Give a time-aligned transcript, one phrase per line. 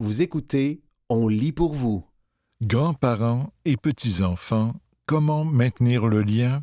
[0.00, 2.06] Vous écoutez On lit pour vous.
[2.62, 6.62] Grands-parents et petits-enfants, comment maintenir le lien?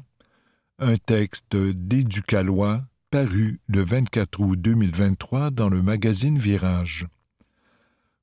[0.80, 7.08] Un texte d'Éducalois paru le 24 août 2023 dans le magazine Virage.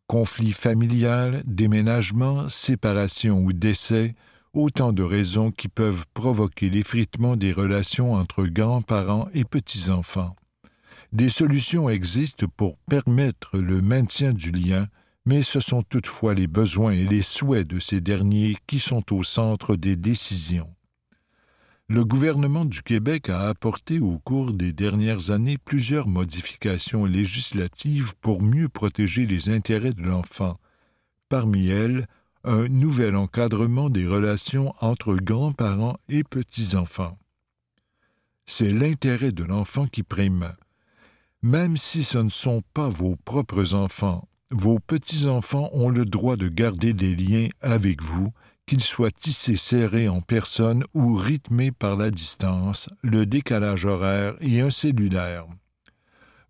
[0.06, 4.14] Conflit familial, déménagement, séparation ou décès,
[4.54, 10.34] autant de raisons qui peuvent provoquer l'effritement des relations entre grands-parents et petits-enfants.
[11.12, 14.86] Des solutions existent pour permettre le maintien du lien,
[15.24, 19.22] mais ce sont toutefois les besoins et les souhaits de ces derniers qui sont au
[19.22, 20.74] centre des décisions.
[21.88, 28.42] Le gouvernement du Québec a apporté au cours des dernières années plusieurs modifications législatives pour
[28.42, 30.58] mieux protéger les intérêts de l'enfant.
[31.28, 32.06] Parmi elles,
[32.44, 37.18] un nouvel encadrement des relations entre grands-parents et petits-enfants.
[38.46, 40.52] C'est l'intérêt de l'enfant qui prime.
[41.42, 46.48] Même si ce ne sont pas vos propres enfants, vos petits-enfants ont le droit de
[46.48, 48.32] garder des liens avec vous
[48.66, 54.60] qu'il soit tissé serré en personne ou rythmé par la distance, le décalage horaire et
[54.60, 55.46] un cellulaire.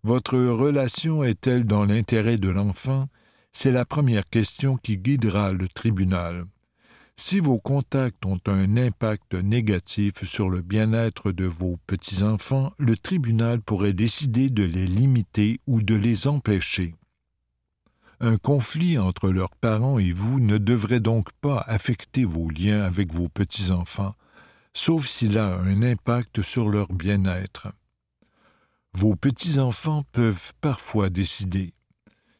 [0.03, 3.07] Votre relation est-elle dans l'intérêt de l'enfant?
[3.53, 6.45] C'est la première question qui guidera le tribunal.
[7.15, 13.61] Si vos contacts ont un impact négatif sur le bien-être de vos petits-enfants, le tribunal
[13.61, 16.95] pourrait décider de les limiter ou de les empêcher.
[18.25, 23.11] Un conflit entre leurs parents et vous ne devrait donc pas affecter vos liens avec
[23.11, 24.15] vos petits-enfants,
[24.73, 27.73] sauf s'il a un impact sur leur bien-être.
[28.93, 31.73] Vos petits-enfants peuvent parfois décider.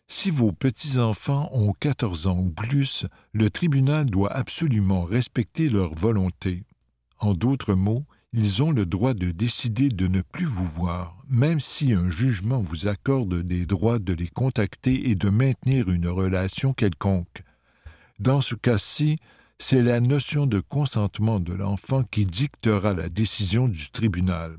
[0.07, 6.63] Si vos petits-enfants ont quatorze ans ou plus, le tribunal doit absolument respecter leur volonté.
[7.19, 11.59] En d'autres mots, ils ont le droit de décider de ne plus vous voir, même
[11.59, 16.73] si un jugement vous accorde des droits de les contacter et de maintenir une relation
[16.73, 17.43] quelconque.
[18.19, 19.19] Dans ce cas-ci,
[19.59, 24.57] c'est la notion de consentement de l'enfant qui dictera la décision du tribunal.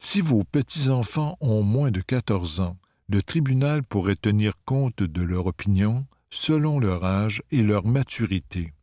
[0.00, 2.76] Si vos petits-enfants ont moins de quatorze ans,
[3.08, 8.74] le tribunal pourrait tenir compte de leur opinion selon leur âge et leur maturité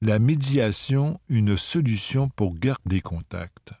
[0.00, 3.72] la médiation une solution pour garder contact.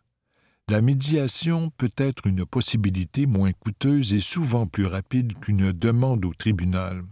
[0.68, 6.34] La médiation peut être une possibilité moins coûteuse et souvent plus rapide qu'une demande au
[6.34, 7.04] tribunal.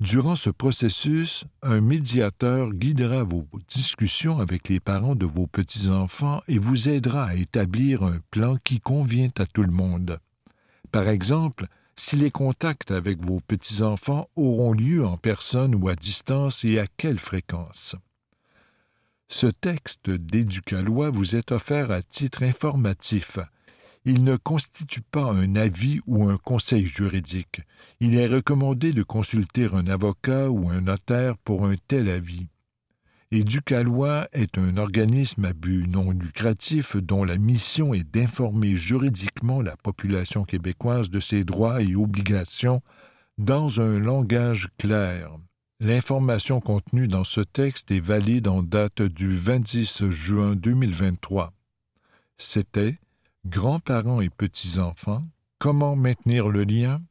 [0.00, 6.58] Durant ce processus, un médiateur guidera vos discussions avec les parents de vos petits-enfants et
[6.58, 10.18] vous aidera à établir un plan qui convient à tout le monde.
[10.90, 11.66] Par exemple,
[11.96, 16.86] si les contacts avec vos petits-enfants auront lieu en personne ou à distance et à
[16.86, 17.96] quelle fréquence?
[19.28, 23.38] Ce texte d'éducalois vous est offert à titre informatif.
[24.04, 27.60] Il ne constitue pas un avis ou un conseil juridique.
[27.98, 32.46] Il est recommandé de consulter un avocat ou un notaire pour un tel avis.
[33.32, 39.76] Éducalois est un organisme à but non lucratif dont la mission est d'informer juridiquement la
[39.76, 42.82] population québécoise de ses droits et obligations
[43.38, 45.36] dans un langage clair.
[45.78, 51.52] L'information contenue dans ce texte est valide en date du 26 juin 2023.
[52.38, 52.98] C'était
[53.44, 55.24] Grands-parents et petits-enfants,
[55.58, 57.02] comment maintenir le lien?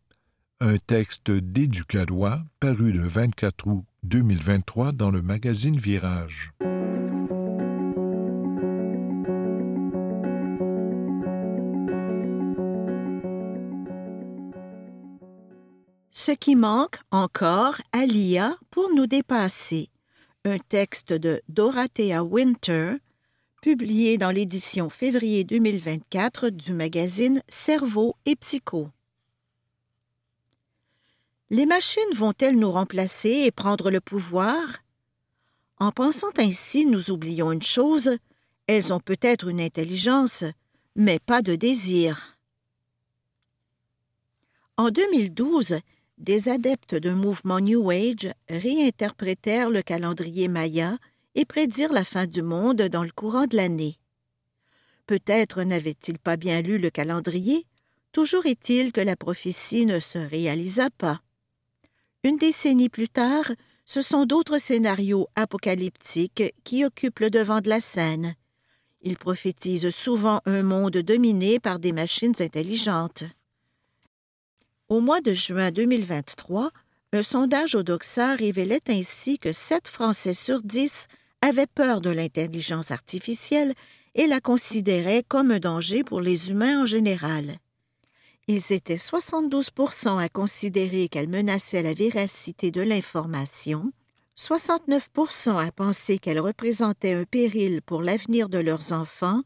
[0.59, 6.52] Un texte d'Éducalois paru le 24 août 2023 dans le magazine Virage.
[16.25, 19.90] Ce qui manque encore à l'IA pour nous dépasser.
[20.44, 22.96] Un texte de Dorothea Winter,
[23.62, 28.90] publié dans l'édition février 2024 du magazine Cerveau et Psycho.
[31.52, 34.80] Les machines vont-elles nous remplacer et prendre le pouvoir?
[35.78, 38.18] En pensant ainsi, nous oublions une chose,
[38.66, 40.44] elles ont peut-être une intelligence,
[40.96, 42.35] mais pas de désir.
[44.78, 45.81] En 2012,
[46.18, 50.97] des adeptes d'un mouvement New Age réinterprétèrent le calendrier maya
[51.35, 53.97] et prédirent la fin du monde dans le courant de l'année.
[55.08, 57.66] Peut-être n'avaient-ils pas bien lu le calendrier,
[58.12, 61.22] toujours est-il que la prophétie ne se réalisa pas.
[62.23, 63.52] Une décennie plus tard,
[63.85, 68.34] ce sont d'autres scénarios apocalyptiques qui occupent le devant de la scène.
[69.02, 73.26] Ils prophétisent souvent un monde dominé par des machines intelligentes.
[74.87, 76.70] Au mois de juin 2023,
[77.11, 81.08] un sondage au Doxa révélait ainsi que 7 Français sur 10
[81.41, 83.73] avaient peur de l'intelligence artificielle
[84.14, 87.58] et la considéraient comme un danger pour les humains en général.
[88.47, 93.91] Ils étaient 72% à considérer qu'elle menaçait la véracité de l'information,
[94.38, 99.41] 69% à penser qu'elle représentait un péril pour l'avenir de leurs enfants,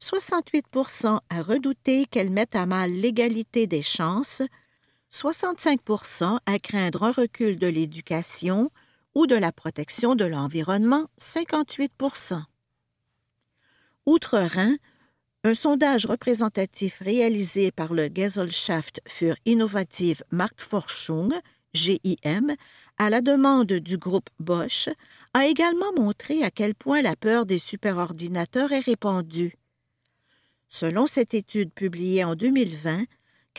[0.00, 4.42] 68% à redouter qu'elle mette à mal l'égalité des chances,
[5.12, 8.70] 65% à craindre un recul de l'éducation
[9.14, 12.42] ou de la protection de l'environnement, 58%
[14.06, 14.76] Outre-Rhin,
[15.44, 21.32] un sondage représentatif réalisé par le Gesellschaft für Innovative Marktforschung,
[21.74, 22.54] GIM,
[22.98, 24.88] à la demande du groupe Bosch,
[25.32, 29.56] a également montré à quel point la peur des superordinateurs est répandue.
[30.68, 33.04] Selon cette étude publiée en 2020,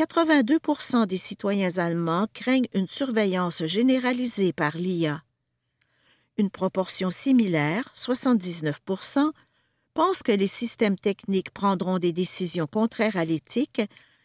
[0.02, 5.22] 82% des citoyens allemands craignent une surveillance généralisée par l'IA.
[6.40, 9.32] Une proportion similaire, 79%
[9.94, 13.82] pensent que les systèmes techniques prendront des décisions contraires à l'éthique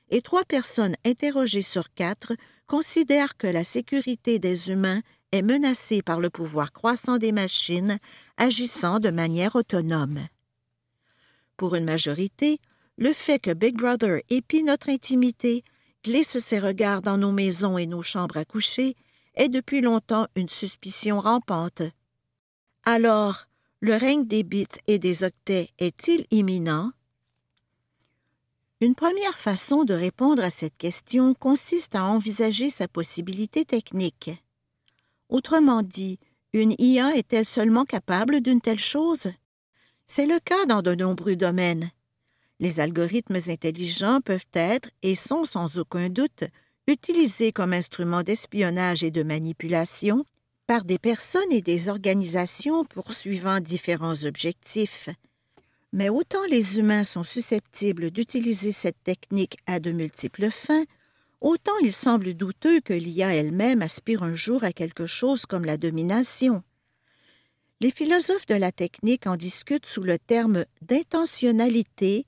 [0.09, 2.33] et trois personnes interrogées sur quatre
[2.67, 5.03] considèrent que la sécurité des humains
[5.33, 7.99] est menacée par le pouvoir croissant des machines
[8.39, 10.27] agissant de manière autonome.
[11.59, 12.61] Pour une majorité,
[12.99, 15.65] le fait que Big Brother épie notre intimité,
[16.05, 18.95] glisse ses regards dans nos maisons et nos chambres à coucher,
[19.35, 21.83] est depuis longtemps une suspicion rampante.
[22.85, 23.45] Alors,
[23.81, 26.93] le règne des bits et des octets est-il imminent?
[28.81, 34.31] Une première façon de répondre à cette question consiste à envisager sa possibilité technique.
[35.29, 36.19] Autrement dit,
[36.53, 39.33] une IA est-elle seulement capable d'une telle chose?
[40.07, 41.91] C'est le cas dans de nombreux domaines.
[42.59, 46.45] Les algorithmes intelligents peuvent être, et sont sans aucun doute,
[46.87, 50.25] utilisés comme instruments d'espionnage et de manipulation
[50.67, 55.09] par des personnes et des organisations poursuivant différents objectifs.
[55.93, 60.85] Mais autant les humains sont susceptibles d'utiliser cette technique à de multiples fins,
[61.41, 65.77] autant il semble douteux que l'IA elle-même aspire un jour à quelque chose comme la
[65.77, 66.63] domination.
[67.81, 72.25] Les philosophes de la technique en discutent sous le terme d'intentionnalité,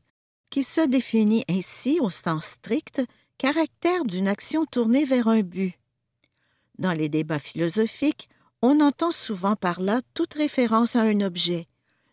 [0.51, 3.03] qui se définit ainsi au sens strict
[3.39, 5.75] caractère d'une action tournée vers un but.
[6.79, 8.29] Dans les débats philosophiques,
[8.63, 11.69] on entend souvent par là toute référence à un objet.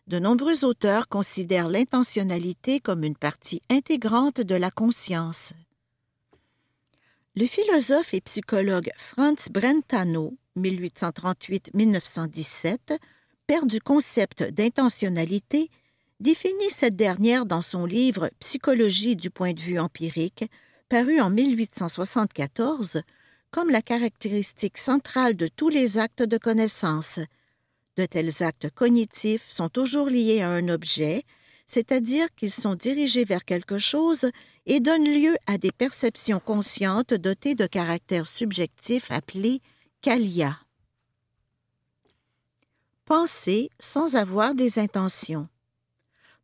[0.06, 5.52] De nombreux auteurs considèrent l'intentionnalité comme une partie intégrante de la conscience.
[7.34, 12.98] Le philosophe et psychologue Franz Brentano, 1838-1917,
[13.46, 15.68] père du concept d'intentionnalité,
[16.20, 20.44] définit cette dernière dans son livre Psychologie du point de vue empirique,
[20.88, 23.02] paru en 1874,
[23.50, 27.20] comme la caractéristique centrale de tous les actes de connaissance.
[27.96, 31.24] De tels actes cognitifs sont toujours liés à un objet,
[31.66, 34.30] c'est-à-dire qu'ils sont dirigés vers quelque chose
[34.66, 39.60] et donnent lieu à des perceptions conscientes dotées de caractères subjectifs appelés
[40.02, 40.58] qualia.
[43.04, 45.48] Penser sans avoir des intentions.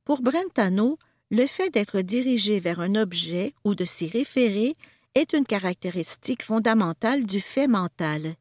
[0.04, 0.98] Pour Brentano,
[1.30, 4.76] le fait d'être dirigé vers un objet ou de s'y référer
[5.14, 8.34] est une caractéristique fondamentale du fait mental.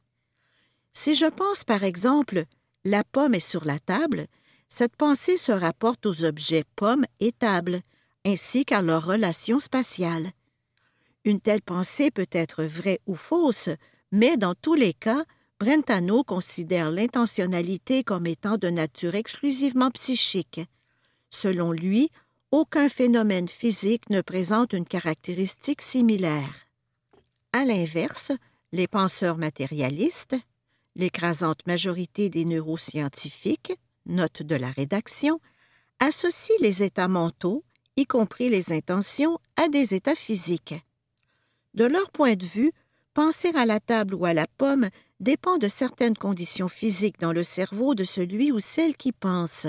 [0.93, 2.45] Si je pense par exemple
[2.83, 4.25] la pomme est sur la table,
[4.69, 7.81] cette pensée se rapporte aux objets pomme et table,
[8.25, 10.31] ainsi qu'à leur relation spatiale.
[11.25, 13.69] Une telle pensée peut être vraie ou fausse,
[14.11, 15.23] mais dans tous les cas,
[15.59, 20.62] Brentano considère l'intentionnalité comme étant de nature exclusivement psychique.
[21.31, 22.09] Selon lui,
[22.51, 26.67] aucun phénomène physique ne présente une caractéristique similaire.
[27.53, 28.31] À l'inverse,
[28.73, 30.35] les penseurs matérialistes,
[30.95, 33.73] l'écrasante majorité des neuroscientifiques,
[34.05, 35.39] note de la rédaction,
[36.00, 37.63] associent les états mentaux,
[37.95, 40.75] y compris les intentions, à des états physiques.
[41.73, 42.71] De leur point de vue,
[43.13, 47.43] penser à la table ou à la pomme dépend de certaines conditions physiques dans le
[47.43, 49.67] cerveau de celui ou celle qui pense.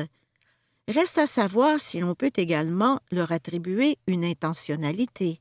[0.89, 5.41] Reste à savoir si l'on peut également leur attribuer une intentionnalité.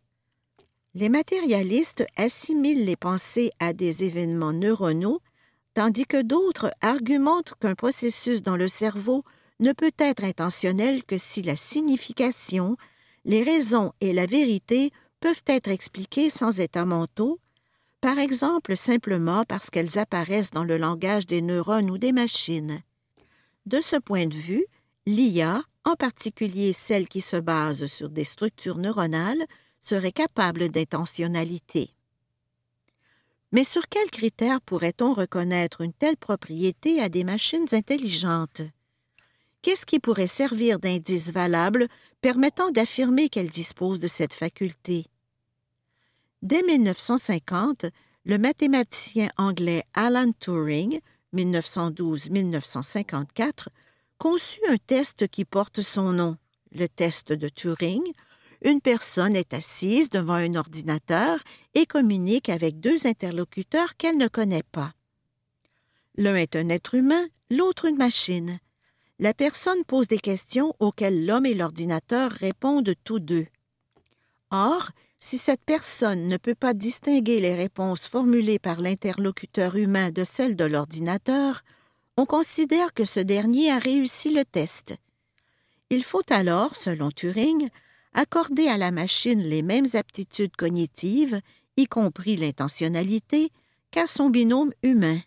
[0.93, 5.21] Les matérialistes assimilent les pensées à des événements neuronaux,
[5.73, 9.23] tandis que d'autres argumentent qu'un processus dans le cerveau
[9.59, 12.75] ne peut être intentionnel que si la signification,
[13.25, 17.39] les raisons et la vérité peuvent être expliquées sans état mentaux,
[18.01, 22.81] par exemple simplement parce qu'elles apparaissent dans le langage des neurones ou des machines.
[23.67, 24.65] De ce point de vue,
[25.05, 29.43] l'IA, en particulier celle qui se base sur des structures neuronales,
[29.79, 31.89] serait capable d'intentionnalité.
[33.51, 38.61] Mais sur quels critères pourrait-on reconnaître une telle propriété à des machines intelligentes?
[39.61, 41.87] Qu'est-ce qui pourrait servir d'indice valable
[42.21, 45.05] permettant d'affirmer qu'elles disposent de cette faculté?
[46.41, 47.85] Dès 1950,
[48.25, 50.99] le mathématicien anglais Alan Turing,
[51.35, 53.67] 1912-1954,
[54.21, 56.37] conçut un test qui porte son nom,
[56.73, 58.03] le test de Turing.
[58.63, 61.39] Une personne est assise devant un ordinateur
[61.73, 64.93] et communique avec deux interlocuteurs qu'elle ne connaît pas.
[66.17, 68.59] L'un est un être humain, l'autre une machine.
[69.17, 73.47] La personne pose des questions auxquelles l'homme et l'ordinateur répondent tous deux.
[74.51, 80.23] Or, si cette personne ne peut pas distinguer les réponses formulées par l'interlocuteur humain de
[80.23, 81.63] celles de l'ordinateur,
[82.17, 84.95] on considère que ce dernier a réussi le test.
[85.89, 87.69] Il faut alors, selon Turing,
[88.13, 91.39] accorder à la machine les mêmes aptitudes cognitives,
[91.77, 93.49] y compris l'intentionnalité,
[93.91, 95.19] qu'à son binôme humain.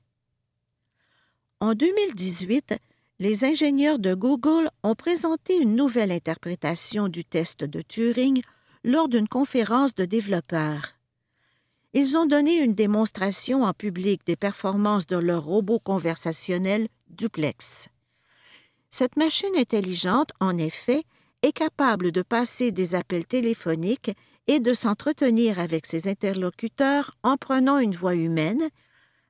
[1.61, 2.77] En 2018,
[3.21, 8.43] les ingénieurs de Google ont présenté une nouvelle interprétation du test de Turing
[8.85, 10.95] lors d'une conférence de développeurs.
[11.97, 17.87] Ils ont donné une démonstration en public des performances de leur robot conversationnel Duplex.
[18.91, 21.05] Cette machine intelligente, en effet,
[21.43, 24.11] est capable de passer des appels téléphoniques
[24.49, 28.69] et de s'entretenir avec ses interlocuteurs en prenant une voix humaine,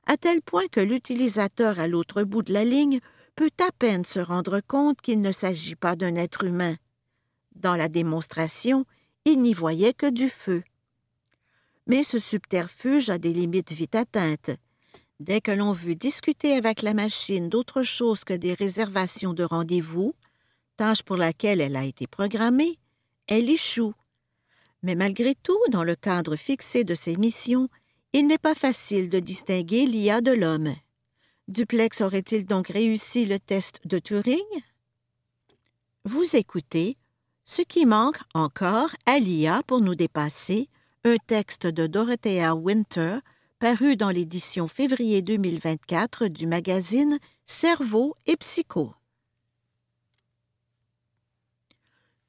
[0.07, 2.99] à tel point que l'utilisateur à l'autre bout de la ligne
[3.35, 6.75] peut à peine se rendre compte qu'il ne s'agit pas d'un être humain.
[7.53, 8.85] Dans la démonstration,
[9.23, 10.63] il n'y voyait que du feu.
[11.87, 14.51] Mais ce subterfuge a des limites vite atteintes.
[15.19, 20.13] Dès que l'on veut discuter avec la machine d'autre chose que des réservations de rendez-vous,
[20.77, 22.79] tâche pour laquelle elle a été programmée,
[23.27, 23.93] elle échoue.
[24.83, 27.69] Mais malgré tout, dans le cadre fixé de ses missions,
[28.13, 30.75] il n'est pas facile de distinguer l'IA de l'homme.
[31.47, 34.39] Duplex aurait-il donc réussi le test de Turing?
[36.03, 36.97] Vous écoutez
[37.45, 40.67] ce qui manque encore à l'IA pour nous dépasser,
[41.05, 43.19] un texte de Dorothea Winter
[43.59, 48.91] paru dans l'édition février 2024 du magazine Cerveau et Psycho.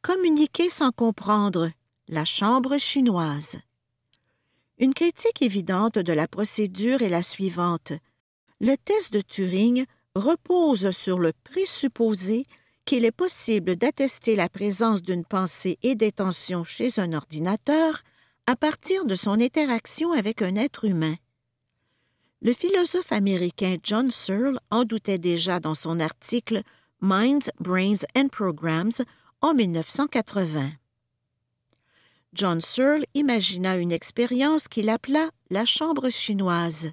[0.03, 1.71] Communiquer sans comprendre,
[2.09, 3.59] la chambre chinoise.
[4.79, 7.95] Une critique évidente de la procédure est la suivante.
[8.61, 12.45] Le test de Turing repose sur le présupposé
[12.85, 18.03] qu'il est possible d'attester la présence d'une pensée et d'intention chez un ordinateur
[18.47, 21.17] à partir de son interaction avec un être humain.
[22.43, 26.63] Le philosophe américain John Searle en doutait déjà dans son article
[27.01, 28.93] Minds, Brains and Programs
[29.41, 30.71] en 1980.
[32.35, 36.93] John Searle imagina une expérience qu'il appela la chambre chinoise.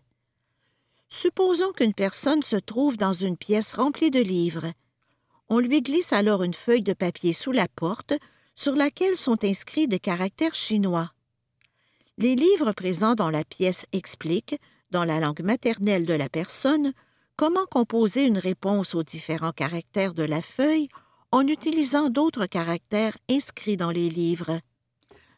[1.09, 4.71] Supposons qu'une personne se trouve dans une pièce remplie de livres.
[5.49, 8.13] On lui glisse alors une feuille de papier sous la porte
[8.55, 11.12] sur laquelle sont inscrits des caractères chinois.
[12.17, 14.59] Les livres présents dans la pièce expliquent,
[14.91, 16.93] dans la langue maternelle de la personne,
[17.35, 20.89] comment composer une réponse aux différents caractères de la feuille
[21.31, 24.59] en utilisant d'autres caractères inscrits dans les livres.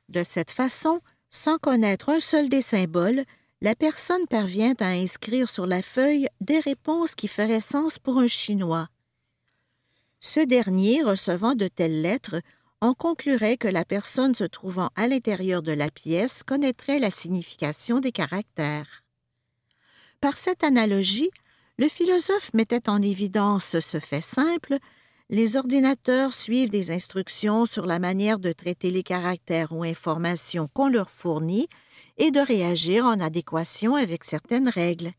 [0.09, 3.23] De cette façon, sans connaître un seul des symboles,
[3.61, 8.27] la personne parvient à inscrire sur la feuille des réponses qui feraient sens pour un
[8.27, 8.89] Chinois.
[10.19, 12.41] Ce dernier, recevant de telles lettres,
[12.85, 17.99] en conclurait que la personne se trouvant à l'intérieur de la pièce connaîtrait la signification
[17.99, 19.03] des caractères.
[20.21, 21.31] Par cette analogie,
[21.77, 24.77] le philosophe mettait en évidence ce fait simple
[25.29, 30.87] les ordinateurs suivent des instructions sur la manière de traiter les caractères ou informations qu'on
[30.87, 31.67] leur fournit
[32.17, 35.11] et de réagir en adéquation avec certaines règles.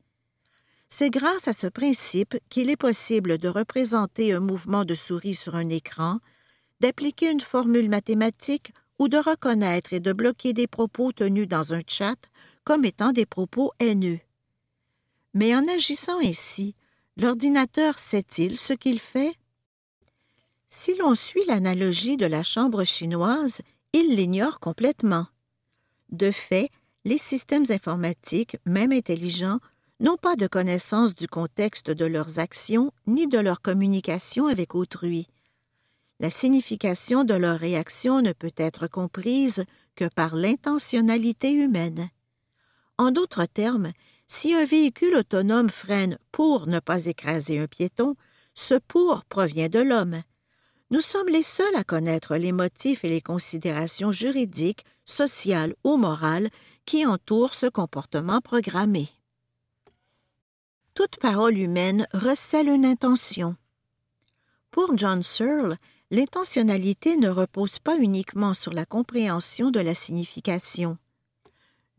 [0.88, 5.56] C'est grâce à ce principe qu'il est possible de représenter un mouvement de souris sur
[5.56, 6.20] un écran,
[6.80, 11.82] d'appliquer une formule mathématique ou de reconnaître et de bloquer des propos tenus dans un
[11.86, 12.18] chat
[12.64, 14.20] comme étant des propos haineux.
[15.34, 16.74] Mais en agissant ainsi,
[17.16, 19.34] l'ordinateur sait-il ce qu'il fait?
[20.68, 23.60] Si l'on suit l'analogie de la chambre chinoise,
[23.92, 25.26] il l'ignore complètement.
[26.10, 26.70] De fait,
[27.04, 29.60] les systèmes informatiques, même intelligents,
[30.00, 35.28] n'ont pas de connaissance du contexte de leurs actions ni de leur communication avec autrui.
[36.18, 42.08] La signification de leurs réactions ne peut être comprise que par l'intentionnalité humaine.
[42.98, 43.92] En d'autres termes,
[44.26, 48.16] si un véhicule autonome freine pour ne pas écraser un piéton,
[48.54, 50.22] ce pour provient de l'homme.
[50.90, 56.48] Nous sommes les seuls à connaître les motifs et les considérations juridiques, sociales ou morales
[56.86, 59.10] qui entourent ce comportement programmé
[60.96, 63.54] toute parole humaine recèle une intention.
[64.70, 65.76] Pour John Searle,
[66.10, 70.98] l'intentionnalité ne repose pas uniquement sur la compréhension de la signification.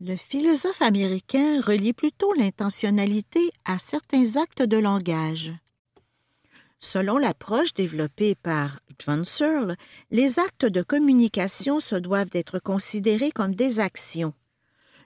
[0.00, 5.52] Le philosophe américain relie plutôt l'intentionnalité à certains actes de langage.
[6.78, 9.74] Selon l'approche développée par John Searle,
[10.12, 14.32] les actes de communication se doivent d'être considérés comme des actions.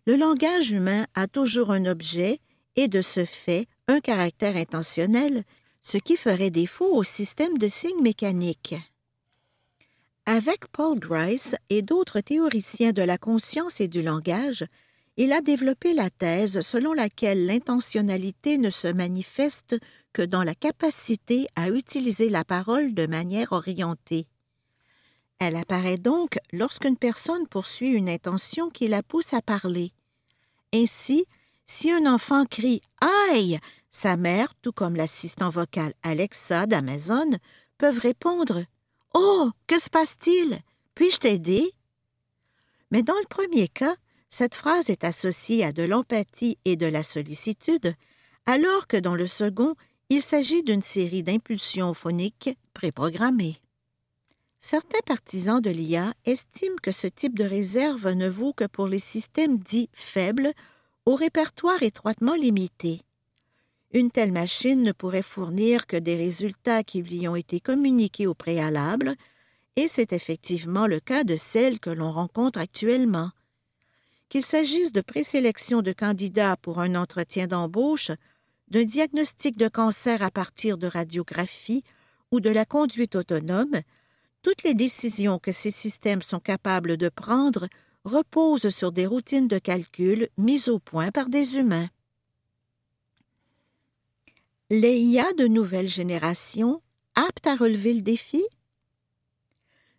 [0.06, 2.40] Le langage humain a toujours un objet
[2.76, 5.44] et de ce fait un caractère intentionnel,
[5.80, 8.74] ce qui ferait défaut au système de signes mécaniques.
[10.26, 14.64] Avec Paul Grice et d'autres théoriciens de la conscience et du langage,
[15.16, 19.76] il a développé la thèse selon laquelle l'intentionnalité ne se manifeste
[20.12, 24.26] que dans la capacité à utiliser la parole de manière orientée.
[25.38, 29.92] Elle apparaît donc lorsqu'une personne poursuit une intention qui la pousse à parler.
[30.72, 31.26] Ainsi,
[31.66, 32.80] si un enfant crie
[33.30, 33.58] Aïe
[33.92, 37.30] sa mère, tout comme l'assistant vocal Alexa d'Amazon,
[37.76, 38.64] peuvent répondre
[39.14, 40.58] Oh, que se passe-t-il?
[40.94, 41.72] Puis-je t'aider?
[42.90, 43.94] Mais dans le premier cas,
[44.28, 47.94] cette phrase est associée à de l'empathie et de la sollicitude,
[48.46, 49.74] alors que dans le second,
[50.08, 53.56] il s'agit d'une série d'impulsions phoniques préprogrammées.
[54.60, 58.98] Certains partisans de l'IA estiment que ce type de réserve ne vaut que pour les
[58.98, 60.52] systèmes dits faibles,
[61.04, 63.02] au répertoire étroitement limité.
[63.94, 68.32] Une telle machine ne pourrait fournir que des résultats qui lui ont été communiqués au
[68.32, 69.14] préalable,
[69.76, 73.30] et c'est effectivement le cas de celles que l'on rencontre actuellement.
[74.30, 78.10] Qu'il s'agisse de présélection de candidats pour un entretien d'embauche,
[78.68, 81.84] d'un diagnostic de cancer à partir de radiographie
[82.30, 83.82] ou de la conduite autonome,
[84.42, 87.68] toutes les décisions que ces systèmes sont capables de prendre
[88.04, 91.88] reposent sur des routines de calcul mises au point par des humains.
[94.74, 96.80] Les IA de nouvelle génération
[97.14, 98.42] aptes à relever le défi?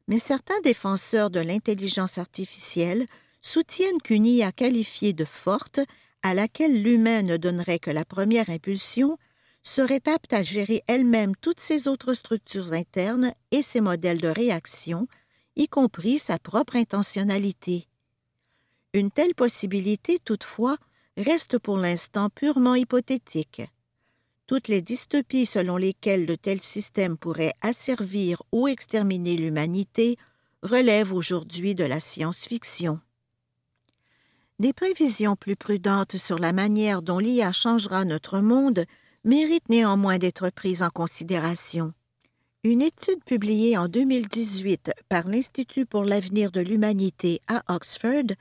[0.07, 3.05] Mais certains défenseurs de l'intelligence artificielle
[3.39, 5.79] soutiennent qu'une IA qualifiée de forte,
[6.23, 9.19] à laquelle l'humain ne donnerait que la première impulsion,
[9.61, 15.07] serait apte à gérer elle-même toutes ses autres structures internes et ses modèles de réaction,
[15.55, 17.87] y compris sa propre intentionnalité.
[18.95, 20.77] Une telle possibilité, toutefois,
[21.15, 23.61] reste pour l'instant purement hypothétique.
[24.45, 30.17] Toutes les dystopies selon lesquelles de tels systèmes pourraient asservir ou exterminer l'humanité
[30.63, 32.99] relèvent aujourd'hui de la science-fiction.
[34.59, 38.85] Des prévisions plus prudentes sur la manière dont l'IA changera notre monde
[39.23, 41.93] méritent néanmoins d'être prises en considération.
[42.65, 48.35] Une étude publiée en 2018 par l'Institut pour l'avenir de l'humanité à Oxford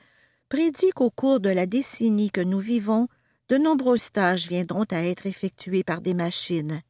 [0.49, 3.07] prédit qu'au cours de la décennie que nous vivons,
[3.49, 6.81] de nombreuses tâches viendront à être effectuées par des machines,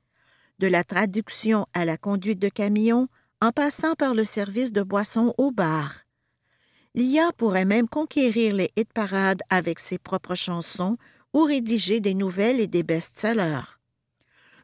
[0.59, 3.07] de la traduction à la conduite de camions,
[3.41, 6.03] en passant par le service de boissons au bar.
[6.95, 10.97] L'IA pourrait même conquérir les hit parades avec ses propres chansons
[11.33, 13.79] ou rédiger des nouvelles et des best-sellers.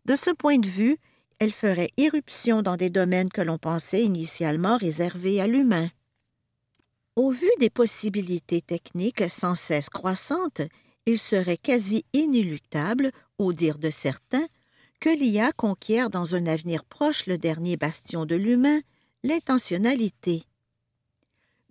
[0.05, 0.97] De ce point de vue,
[1.39, 5.89] elle ferait irruption dans des domaines que l'on pensait initialement réservés à l'humain.
[7.15, 10.61] Au vu des possibilités techniques sans cesse croissantes,
[11.09, 14.45] il serait quasi inéluctable, au dire de certains,
[14.99, 18.79] que l'IA conquiert dans un avenir proche le dernier bastion de l'humain,
[19.23, 20.43] l'intentionnalité.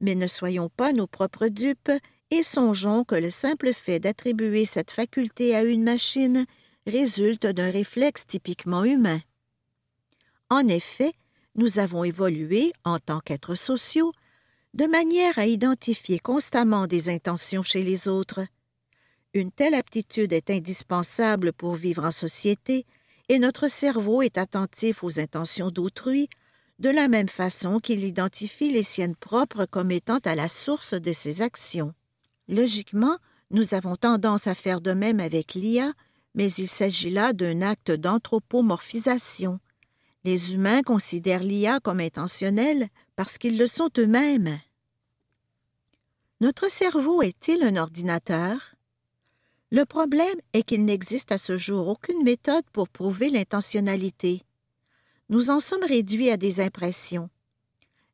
[0.01, 1.92] Mais ne soyons pas nos propres dupes
[2.33, 6.44] et songeons que le simple fait d'attribuer cette faculté à une machine
[6.88, 9.20] résulte d'un réflexe typiquement humain.
[10.51, 11.12] En effet,
[11.55, 14.12] nous avons évolué, en tant qu'êtres sociaux,
[14.74, 18.40] de manière à identifier constamment des intentions chez les autres,
[19.35, 22.87] une telle aptitude est indispensable pour vivre en société,
[23.29, 26.29] et notre cerveau est attentif aux intentions d'autrui,
[26.79, 31.12] de la même façon qu'il identifie les siennes propres comme étant à la source de
[31.12, 31.93] ses actions.
[32.49, 33.17] Logiquement,
[33.51, 35.93] nous avons tendance à faire de même avec l'IA,
[36.35, 39.59] mais il s'agit là d'un acte d'anthropomorphisation.
[40.25, 44.59] Les humains considèrent l'IA comme intentionnelle parce qu'ils le sont eux-mêmes.
[46.41, 48.75] Notre cerveau est-il un ordinateur?
[49.71, 54.43] Le problème est qu'il n'existe à ce jour aucune méthode pour prouver l'intentionnalité.
[55.29, 57.29] Nous en sommes réduits à des impressions.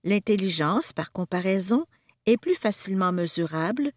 [0.03, 1.87] L'intelligence, par comparaison,
[2.27, 3.93] est plus facilement mesurable,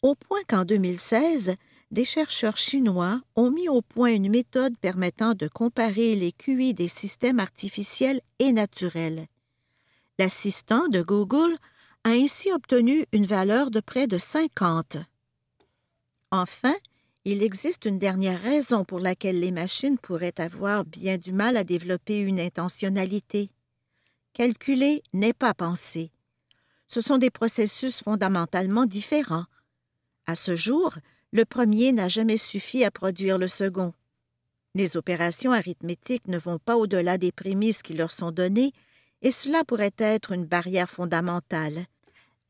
[0.00, 1.56] au point qu'en 2016,
[1.90, 6.88] des chercheurs chinois ont mis au point une méthode permettant de comparer les QI des
[6.88, 9.26] systèmes artificiels et naturels.
[10.18, 11.56] L'assistant de Google
[12.04, 14.96] a ainsi obtenu une valeur de près de 50.
[16.36, 16.74] Enfin,
[17.24, 21.64] il existe une dernière raison pour laquelle les machines pourraient avoir bien du mal à
[21.64, 23.48] développer une intentionnalité.
[24.34, 26.10] Calculer n'est pas penser.
[26.88, 29.46] Ce sont des processus fondamentalement différents.
[30.26, 30.92] À ce jour,
[31.32, 33.94] le premier n'a jamais suffi à produire le second.
[34.74, 38.72] Les opérations arithmétiques ne vont pas au-delà des prémices qui leur sont données,
[39.22, 41.86] et cela pourrait être une barrière fondamentale.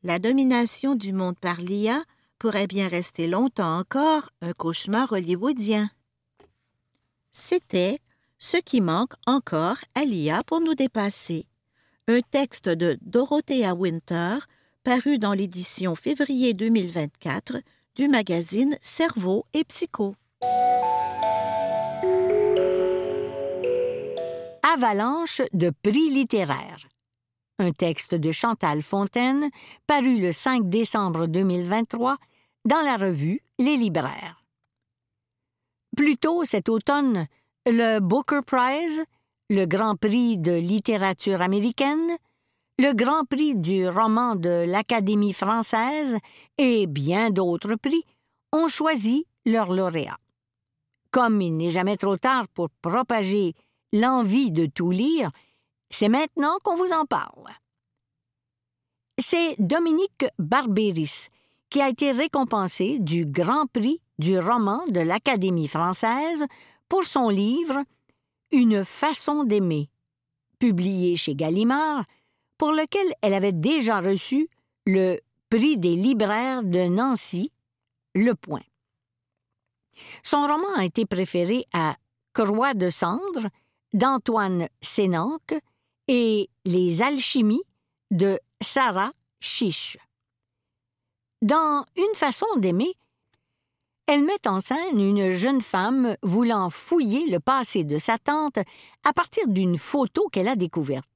[0.03, 2.03] La domination du monde par l'IA
[2.39, 5.89] pourrait bien rester longtemps encore un cauchemar hollywoodien.
[7.31, 7.99] C'était
[8.39, 11.45] ce qui manque encore à l'IA pour nous dépasser.
[12.07, 14.37] Un texte de Dorothea Winter,
[14.83, 17.57] paru dans l'édition février 2024
[17.95, 20.15] du magazine Cerveau et Psycho.
[24.63, 26.87] Avalanche de prix littéraires.
[27.59, 29.49] Un texte de Chantal Fontaine,
[29.87, 32.17] paru le 5 décembre 2023
[32.65, 34.43] dans la revue Les Libraires.
[35.95, 37.25] Plus tôt cet automne,
[37.65, 39.03] le Booker Prize,
[39.49, 42.17] le Grand Prix de littérature américaine,
[42.77, 46.15] le Grand Prix du roman de l'Académie française
[46.59, 48.03] et bien d'autres prix
[48.53, 50.19] ont choisi leurs lauréats.
[51.09, 53.55] Comme il n'est jamais trop tard pour propager
[53.93, 55.31] l'envie de tout lire,
[55.89, 57.47] c'est maintenant qu'on vous en parle.
[59.17, 61.29] C'est Dominique Barbéris
[61.69, 66.45] qui a été récompensé du Grand Prix du roman de l'Académie française
[66.87, 67.83] pour son livre
[68.51, 69.89] Une façon d'aimer,
[70.59, 72.05] publié chez Gallimard
[72.57, 74.49] pour lequel elle avait déjà reçu
[74.85, 75.17] le
[75.49, 77.51] prix des libraires de Nancy,
[78.15, 78.63] Le Point.
[80.23, 81.95] Son roman a été préféré à
[82.33, 83.49] Croix de cendre
[83.93, 85.55] d'Antoine Sénanque
[86.07, 87.63] et Les alchimies
[88.11, 89.97] de Sarah Chiche.
[91.41, 92.93] Dans Une façon d'aimer,
[94.07, 98.59] elle met en scène une jeune femme voulant fouiller le passé de sa tante
[99.03, 101.11] à partir d'une photo qu'elle a découverte.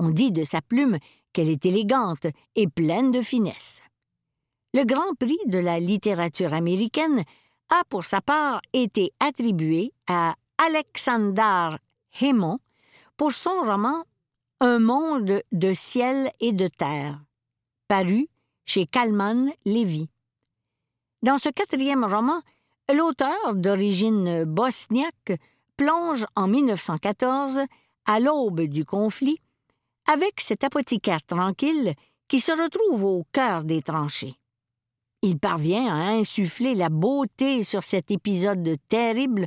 [0.00, 0.98] On dit de sa plume
[1.32, 2.26] qu'elle est élégante
[2.56, 3.82] et pleine de finesse.
[4.74, 7.22] Le Grand Prix de la littérature américaine
[7.70, 11.76] a pour sa part été attribué à Alexander
[13.18, 14.04] pour son roman
[14.60, 17.20] Un monde de ciel et de terre,
[17.88, 18.28] paru
[18.64, 20.08] chez Kalman Levy.
[21.22, 22.40] Dans ce quatrième roman,
[22.94, 25.32] l'auteur d'origine bosniaque
[25.76, 27.60] plonge en 1914,
[28.06, 29.40] à l'aube du conflit,
[30.06, 31.94] avec cet apothicaire tranquille
[32.28, 34.36] qui se retrouve au cœur des tranchées.
[35.22, 39.46] Il parvient à insuffler la beauté sur cet épisode terrible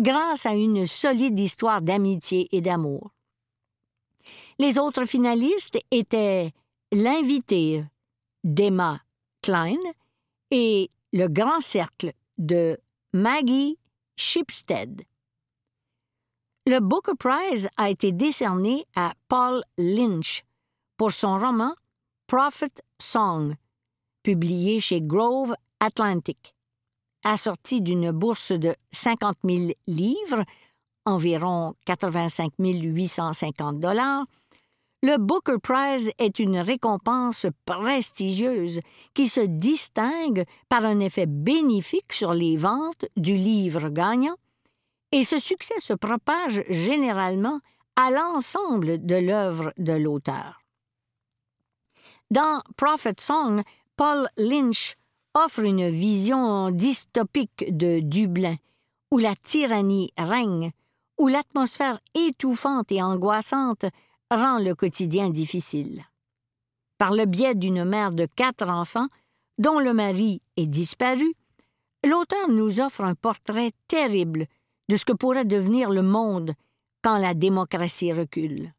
[0.00, 3.10] grâce à une solide histoire d'amitié et d'amour.
[4.58, 6.52] Les autres finalistes étaient
[6.92, 7.84] L'invité
[8.44, 9.00] d'Emma
[9.42, 9.76] Klein
[10.50, 12.78] et Le Grand Cercle de
[13.12, 13.78] Maggie
[14.16, 15.02] Shipstead.
[16.66, 20.44] Le Booker Prize a été décerné à Paul Lynch
[20.96, 21.74] pour son roman
[22.26, 23.54] Prophet Song,
[24.22, 26.54] publié chez Grove Atlantic.
[27.24, 30.44] Assorti d'une bourse de 50 000 livres,
[31.04, 34.24] environ 85 850 dollars,
[35.02, 38.80] le Booker Prize est une récompense prestigieuse
[39.14, 44.36] qui se distingue par un effet bénéfique sur les ventes du livre gagnant
[45.12, 47.60] et ce succès se propage généralement
[47.94, 50.62] à l'ensemble de l'œuvre de l'auteur.
[52.30, 53.62] Dans Prophet Song,
[53.96, 54.96] Paul Lynch
[55.34, 58.56] offre une vision dystopique de Dublin,
[59.10, 60.72] où la tyrannie règne,
[61.18, 63.86] où l'atmosphère étouffante et angoissante
[64.30, 66.04] rend le quotidien difficile.
[66.98, 69.08] Par le biais d'une mère de quatre enfants,
[69.58, 71.34] dont le mari est disparu,
[72.04, 74.46] l'auteur nous offre un portrait terrible
[74.88, 76.52] de ce que pourrait devenir le monde
[77.02, 78.72] quand la démocratie recule.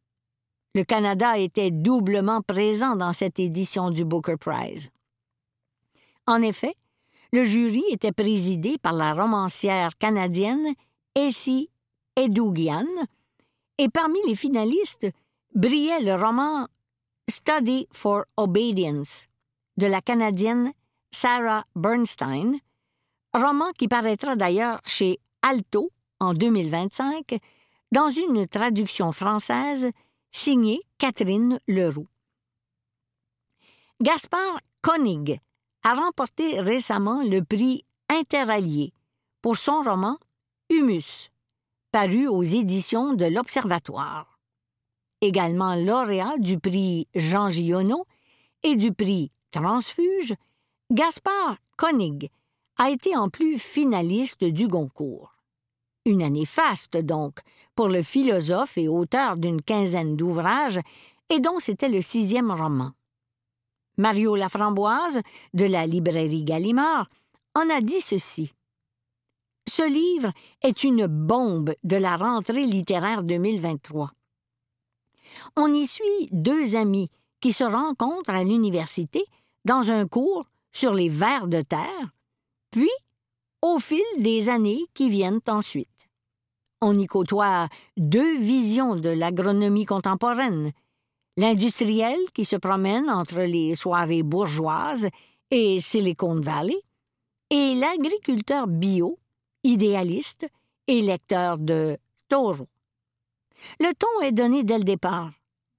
[0.76, 4.90] Le Canada était doublement présent dans cette édition du Booker Prize.
[6.30, 6.76] En effet,
[7.34, 10.76] le jury était présidé par la romancière canadienne
[11.16, 11.72] Essie
[12.16, 12.86] Edougian,
[13.80, 15.08] et parmi les finalistes
[15.56, 16.68] brillait le roman
[17.28, 19.26] Study for Obedience
[19.78, 20.72] de la Canadienne
[21.10, 22.60] Sarah Bernstein,
[23.34, 25.90] roman qui paraîtra d'ailleurs chez Alto
[26.20, 27.40] en 2025
[27.92, 29.90] dans une traduction française
[30.32, 32.08] signée Catherine Leroux.
[34.00, 35.42] Gaspard Koenig
[35.84, 38.92] a remporté récemment le prix Interallié
[39.42, 40.18] pour son roman
[40.70, 41.30] Humus,
[41.92, 44.40] paru aux éditions de l'Observatoire.
[45.22, 48.06] Également lauréat du prix Jean Giono
[48.64, 50.34] et du prix Transfuge,
[50.92, 52.30] Gaspard Koenig
[52.78, 55.36] a été en plus finaliste du Goncourt.
[56.06, 57.40] Une année faste, donc,
[57.76, 60.80] pour le philosophe et auteur d'une quinzaine d'ouvrages,
[61.30, 62.92] et dont c'était le sixième roman.
[64.00, 65.22] Mario Laframboise,
[65.54, 67.10] de la librairie Gallimard,
[67.54, 68.54] en a dit ceci.
[69.68, 70.32] Ce livre
[70.64, 74.12] est une bombe de la rentrée littéraire 2023.
[75.58, 77.10] On y suit deux amis
[77.42, 79.26] qui se rencontrent à l'université
[79.66, 82.10] dans un cours sur les vers de terre,
[82.72, 82.90] puis
[83.62, 85.90] au fil des années qui viennent ensuite.
[86.82, 90.72] On y côtoie deux visions de l'agronomie contemporaine,
[91.40, 95.08] l'industriel qui se promène entre les soirées bourgeoises
[95.52, 96.76] et Silicon Valley,
[97.50, 99.18] et l'agriculteur bio,
[99.64, 100.48] idéaliste
[100.88, 101.98] et lecteur de
[102.28, 102.68] Toro.
[103.80, 105.32] Le ton est donné dès le départ.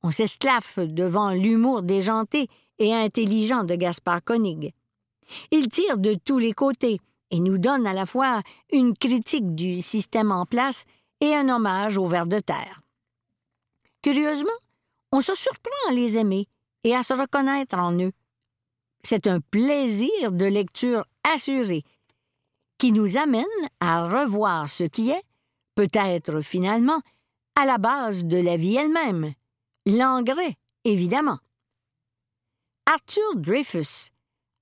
[0.03, 4.73] On s'esclaffe devant l'humour déjanté et intelligent de Gaspard Koenig.
[5.51, 8.41] Il tire de tous les côtés et nous donne à la fois
[8.73, 10.85] une critique du système en place
[11.21, 12.81] et un hommage aux vers de terre.
[14.03, 14.49] Curieusement,
[15.13, 16.47] on se surprend à les aimer
[16.85, 18.13] et à se reconnaître en eux.
[19.03, 21.85] C'est un plaisir de lecture assuré
[22.79, 23.45] qui nous amène
[23.81, 25.23] à revoir ce qui est,
[25.75, 27.01] peut-être finalement,
[27.61, 29.35] à la base de la vie elle-même,
[29.87, 31.39] l'engrais, évidemment.
[32.87, 34.11] Arthur Dreyfus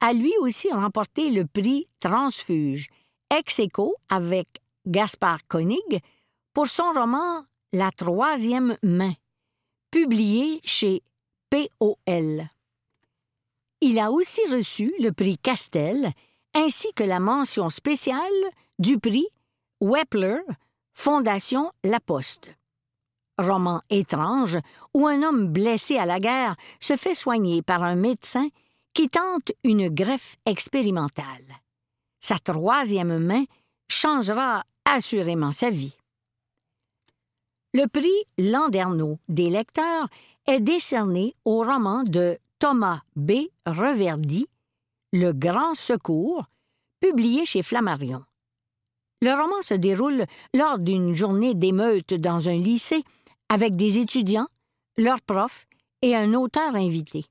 [0.01, 2.89] a lui aussi remporté le prix Transfuge,
[3.37, 4.49] ex aequo avec
[4.87, 6.01] Gaspard Koenig,
[6.53, 9.13] pour son roman La troisième main,
[9.91, 11.03] publié chez
[11.51, 12.49] POL.
[13.81, 16.13] Il a aussi reçu le prix Castel
[16.55, 18.21] ainsi que la mention spéciale
[18.79, 19.27] du prix
[19.81, 20.41] Wepler,
[20.93, 22.57] Fondation La Poste.
[23.39, 24.59] Roman étrange
[24.95, 28.49] où un homme blessé à la guerre se fait soigner par un médecin
[28.95, 31.45] qui tente une greffe expérimentale.
[32.21, 33.45] Sa troisième main
[33.89, 35.98] changera assurément sa vie.
[37.75, 40.09] Le prix Landerneau des lecteurs
[40.47, 43.33] est décerné au roman de Thomas B.
[43.67, 44.47] Reverdy,
[45.13, 46.47] Le Grand Secours,
[46.99, 48.25] publié chez Flammarion.
[49.21, 53.05] Le roman se déroule lors d'une journée d'émeute dans un lycée
[53.51, 54.49] avec des étudiants,
[54.97, 55.67] leurs profs
[56.01, 57.27] et un auteur invité.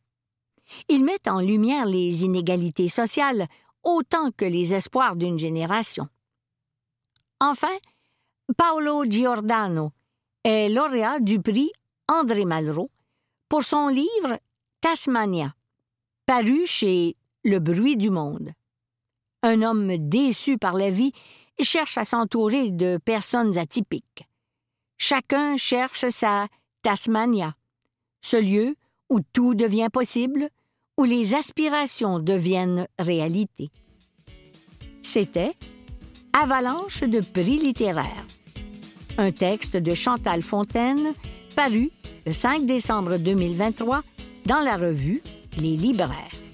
[0.88, 3.48] Il met en lumière les inégalités sociales
[3.84, 6.08] autant que les espoirs d'une génération.
[7.40, 7.76] Enfin,
[8.56, 9.94] Paolo Giordano
[10.48, 11.72] lauréat du prix
[12.08, 12.90] André Malraux
[13.50, 14.40] pour son livre
[14.80, 15.54] Tasmania,
[16.26, 18.52] paru chez Le bruit du monde.
[19.44, 21.12] Un homme déçu par la vie
[21.60, 24.26] cherche à s'entourer de personnes atypiques.
[24.98, 26.48] Chacun cherche sa
[26.82, 27.56] Tasmania,
[28.22, 28.76] ce lieu
[29.10, 30.50] où tout devient possible,
[30.98, 33.70] où les aspirations deviennent réalité.
[35.04, 35.56] C'était
[36.34, 38.26] Avalanche de prix littéraires
[39.18, 41.14] un texte de Chantal Fontaine
[41.56, 41.92] paru
[42.26, 44.04] le 5 décembre 2023
[44.46, 45.22] dans la revue
[45.58, 46.47] Les Libraires.